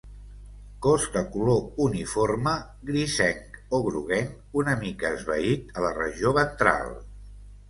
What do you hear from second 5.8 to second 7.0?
la regió ventral.